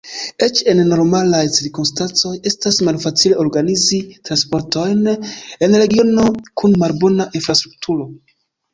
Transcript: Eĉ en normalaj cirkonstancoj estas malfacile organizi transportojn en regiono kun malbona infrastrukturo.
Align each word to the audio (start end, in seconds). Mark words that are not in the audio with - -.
Eĉ 0.45 0.59
en 0.71 0.79
normalaj 0.91 1.41
cirkonstancoj 1.57 2.31
estas 2.53 2.81
malfacile 2.89 3.39
organizi 3.45 4.01
transportojn 4.31 5.07
en 5.15 5.81
regiono 5.85 6.29
kun 6.43 6.79
malbona 6.87 7.33
infrastrukturo. 7.43 8.15